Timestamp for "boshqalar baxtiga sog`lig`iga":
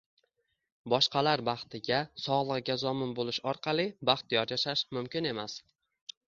0.93-2.77